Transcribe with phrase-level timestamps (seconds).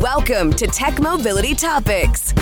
[0.00, 2.32] Welcome to Tech Mobility Topics.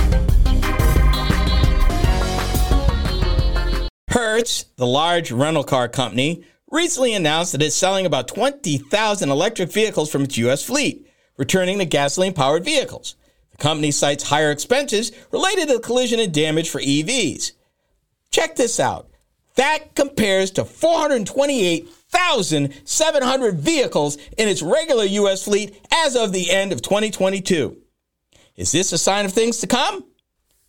[4.08, 10.08] Hertz, the large rental car company, recently announced that it's selling about 20,000 electric vehicles
[10.08, 10.64] from its U.S.
[10.64, 13.17] fleet, returning to gasoline powered vehicles.
[13.51, 17.55] The company cites higher expenses related to collision and damage for EVs.
[18.30, 19.11] Check this out.
[19.56, 20.65] That compares to
[22.09, 25.45] 428,700 vehicles in its regular U.S.
[25.45, 27.77] fleet as of the end of 2022.
[28.57, 30.05] Is this a sign of things to come?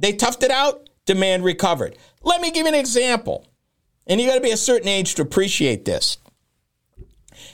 [0.03, 0.91] They toughed it out.
[1.06, 1.97] Demand recovered.
[2.22, 3.47] Let me give you an example.
[4.06, 6.19] And you got to be a certain age to appreciate this.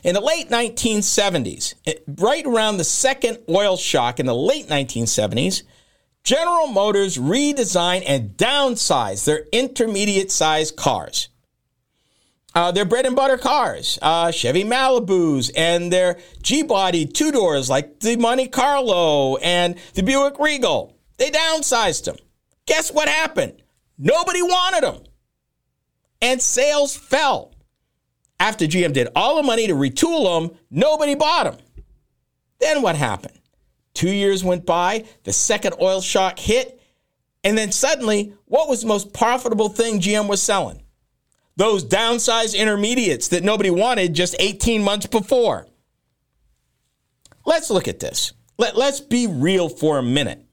[0.03, 1.75] In the late 1970s,
[2.07, 5.63] right around the second oil shock in the late 1970s,
[6.25, 11.29] General Motors redesigned and downsized their intermediate sized cars.
[12.55, 17.69] Uh, their bread and butter cars, uh, Chevy Malibus, and their G body two doors
[17.69, 20.97] like the Monte Carlo and the Buick Regal.
[21.19, 22.17] They downsized them.
[22.69, 23.63] Guess what happened?
[23.97, 25.03] Nobody wanted them.
[26.21, 27.55] And sales fell.
[28.39, 31.57] After GM did all the money to retool them, nobody bought them.
[32.61, 33.41] Then what happened?
[33.95, 36.81] Two years went by, the second oil shock hit,
[37.43, 40.83] and then suddenly, what was the most profitable thing GM was selling?
[41.57, 45.67] Those downsized intermediates that nobody wanted just 18 months before.
[47.47, 48.35] Let's look at this.
[48.59, 50.48] Let, let's be real for a minute.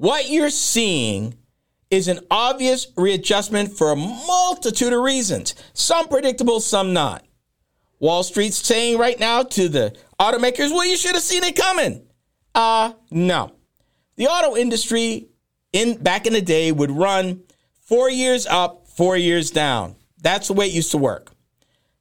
[0.00, 1.34] What you're seeing
[1.90, 7.22] is an obvious readjustment for a multitude of reasons, some predictable, some not.
[7.98, 12.02] Wall Street's saying right now to the automakers, well, you should have seen it coming.
[12.54, 13.52] Uh, no.
[14.16, 15.28] The auto industry
[15.74, 17.42] in back in the day would run
[17.82, 19.96] four years up, four years down.
[20.22, 21.30] That's the way it used to work.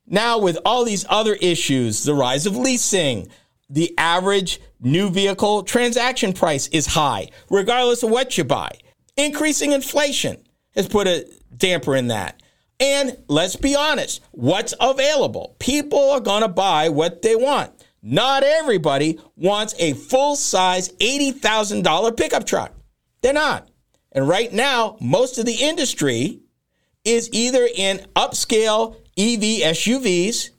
[0.07, 3.27] Now, with all these other issues, the rise of leasing,
[3.69, 8.71] the average new vehicle transaction price is high, regardless of what you buy.
[9.15, 10.43] Increasing inflation
[10.75, 12.41] has put a damper in that.
[12.79, 15.55] And let's be honest, what's available?
[15.59, 17.71] People are going to buy what they want.
[18.01, 22.73] Not everybody wants a full size $80,000 pickup truck.
[23.21, 23.67] They're not.
[24.13, 26.39] And right now, most of the industry
[27.03, 30.51] is either in upscale EV SUVs,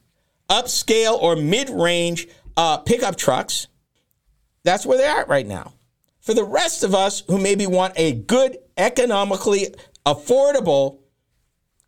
[0.49, 2.27] upscale or mid range
[2.61, 3.65] uh, pickup trucks.
[4.63, 5.73] That's where they're at right now.
[6.19, 9.73] For the rest of us who maybe want a good, economically
[10.05, 10.99] affordable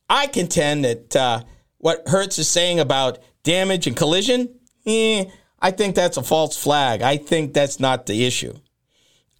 [0.09, 1.43] I contend that uh,
[1.79, 4.55] what Hertz is saying about damage and collision,
[4.87, 5.25] eh,
[5.61, 7.03] I think that's a false flag.
[7.03, 8.55] I think that's not the issue.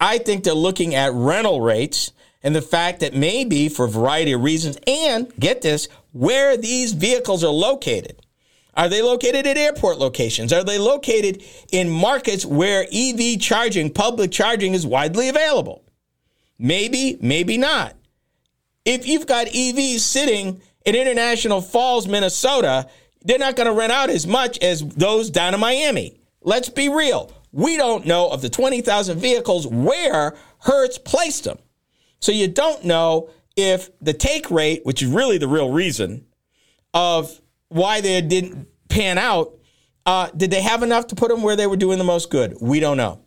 [0.01, 2.11] I think they're looking at rental rates
[2.43, 6.93] and the fact that maybe for a variety of reasons, and get this, where these
[6.93, 8.21] vehicles are located.
[8.77, 10.53] Are they located at airport locations?
[10.53, 15.83] Are they located in markets where EV charging, public charging is widely available?
[16.59, 17.95] Maybe, maybe not.
[18.85, 22.87] If you've got EVs sitting in International Falls, Minnesota,
[23.25, 26.21] they're not going to rent out as much as those down in Miami.
[26.41, 27.31] Let's be real.
[27.51, 31.57] We don't know of the 20,000 vehicles where Hertz placed them.
[32.19, 36.27] So you don't know if the take rate, which is really the real reason
[36.93, 39.53] of why they didn't pan out,
[40.05, 42.57] uh, did they have enough to put them where they were doing the most good?
[42.61, 43.19] We don't know.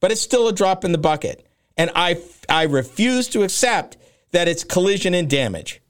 [0.00, 1.46] But it's still a drop in the bucket.
[1.76, 3.96] And I, I refuse to accept
[4.32, 5.80] that it's collision and damage.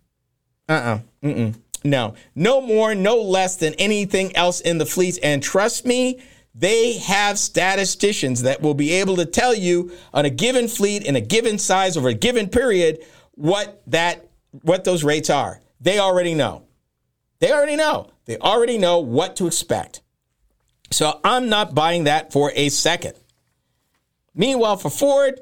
[0.68, 1.28] Uh uh-uh.
[1.28, 1.52] uh.
[1.82, 2.14] No.
[2.34, 5.18] No more, no less than anything else in the fleets.
[5.22, 6.20] And trust me,
[6.54, 11.16] they have statisticians that will be able to tell you on a given fleet in
[11.16, 14.28] a given size over a given period what that
[14.62, 15.60] what those rates are.
[15.80, 16.64] They already know.
[17.40, 18.10] They already know.
[18.26, 20.02] They already know what to expect.
[20.90, 23.14] So I'm not buying that for a second.
[24.34, 25.40] Meanwhile, for Ford,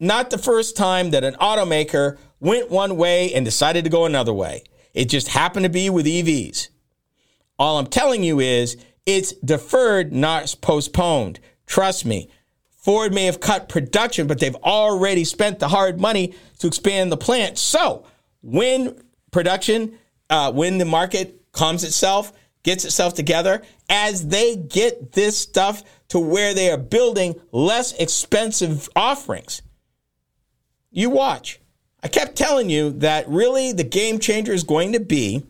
[0.00, 4.32] not the first time that an automaker went one way and decided to go another
[4.32, 4.64] way.
[4.94, 6.68] It just happened to be with EVs.
[7.58, 11.40] All I'm telling you is it's deferred, not postponed.
[11.66, 12.30] Trust me.
[12.70, 17.16] Ford may have cut production, but they've already spent the hard money to expand the
[17.16, 17.58] plant.
[17.58, 18.04] So
[18.42, 19.98] when production,
[20.30, 22.32] uh, when the market calms itself,
[22.62, 28.88] gets itself together, as they get this stuff to where they are building less expensive
[28.96, 29.62] offerings,
[30.90, 31.60] you watch.
[32.02, 35.44] I kept telling you that really the game changer is going to be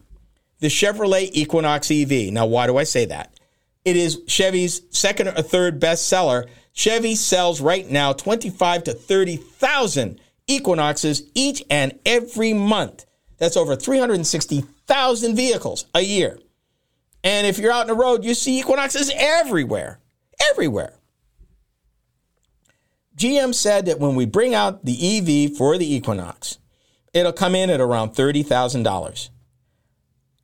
[0.61, 2.33] the Chevrolet Equinox EV.
[2.33, 3.39] Now, why do I say that?
[3.85, 6.47] It is Chevy's second or third best seller.
[6.73, 13.05] Chevy sells right now 25 to 30,000 Equinoxes each and every month.
[13.39, 16.39] That's over 360,000 vehicles a year.
[17.23, 19.99] And if you're out on the road, you see Equinoxes everywhere.
[20.51, 20.95] Everywhere.
[23.17, 26.59] GM said that when we bring out the EV for the Equinox,
[27.15, 29.31] it'll come in at around $30,000.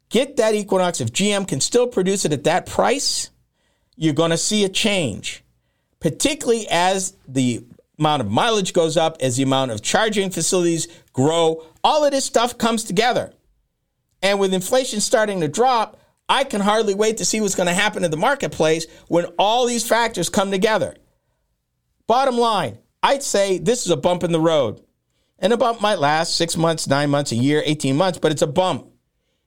[0.09, 1.01] Get that Equinox.
[1.01, 3.31] If GM can still produce it at that price,
[3.97, 5.45] you're going to see a change,
[6.01, 7.65] particularly as the
[8.03, 11.65] amount of mileage goes up, as the amount of charging facilities grow.
[11.85, 13.33] All of this stuff comes together.
[14.21, 17.75] And with inflation starting to drop, I can hardly wait to see what's going to
[17.75, 20.97] happen in the marketplace when all these factors come together.
[22.09, 24.83] Bottom line, I'd say this is a bump in the road.
[25.39, 28.43] And a bump might last six months, nine months, a year, 18 months, but it's
[28.43, 28.89] a bump,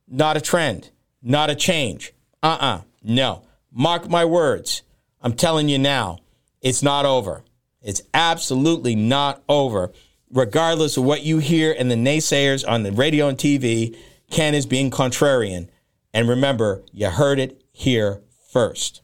[0.07, 0.91] not a trend,
[1.21, 2.13] not a change.
[2.41, 3.43] Uh uh-uh, uh no.
[3.71, 4.81] Mark my words.
[5.21, 6.19] I'm telling you now,
[6.62, 7.43] it's not over.
[7.86, 9.92] It's absolutely not over.
[10.32, 13.96] Regardless of what you hear in the naysayers on the radio and TV,
[14.32, 15.70] Ken is being contrarian.
[16.12, 19.04] And remember, you heard it here first.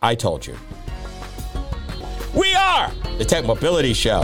[0.00, 0.56] I told you.
[2.34, 4.22] We are the Tech Mobility Show.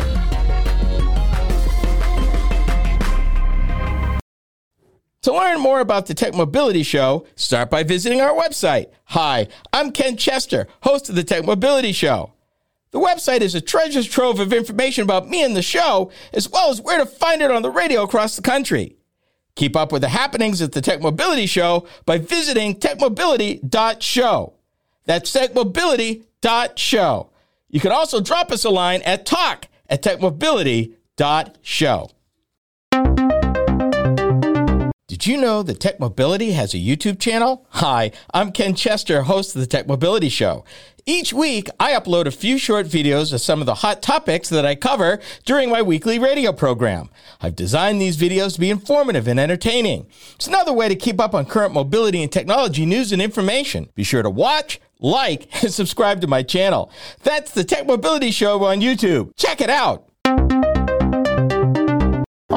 [5.23, 8.87] To learn more about the Tech Mobility Show, start by visiting our website.
[9.05, 12.33] Hi, I'm Ken Chester, host of the Tech Mobility Show.
[12.93, 16.71] The website is a treasure trove of information about me and the show, as well
[16.71, 18.97] as where to find it on the radio across the country.
[19.55, 24.55] Keep up with the happenings at the Tech Mobility Show by visiting techmobility.show.
[25.05, 27.31] That's techmobility.show.
[27.69, 32.11] You can also drop us a line at talk at techmobility.show.
[35.11, 37.67] Did you know that Tech Mobility has a YouTube channel?
[37.71, 40.65] Hi, I'm Ken Chester, host of the Tech Mobility Show.
[41.05, 44.65] Each week, I upload a few short videos of some of the hot topics that
[44.65, 47.09] I cover during my weekly radio program.
[47.43, 50.07] I've designed these videos to be informative and entertaining.
[50.37, 53.89] It's another way to keep up on current mobility and technology news and information.
[53.97, 56.93] Be sure to watch, like, and subscribe to my channel.
[57.25, 59.33] That's the Tech Mobility Show on YouTube.
[59.37, 60.10] Check it out.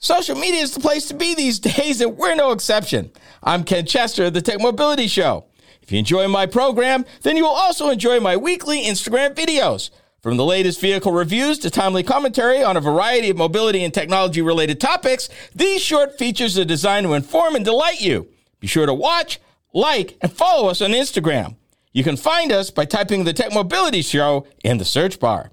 [0.00, 3.10] Social media is the place to be these days, and we're no exception.
[3.42, 5.46] I'm Ken Chester of the Tech Mobility Show.
[5.82, 9.90] If you enjoy my program, then you will also enjoy my weekly Instagram videos.
[10.22, 14.40] From the latest vehicle reviews to timely commentary on a variety of mobility and technology
[14.40, 18.28] related topics, these short features are designed to inform and delight you.
[18.60, 19.40] Be sure to watch,
[19.72, 21.56] like, and follow us on Instagram.
[21.92, 25.50] You can find us by typing the Tech Mobility Show in the search bar.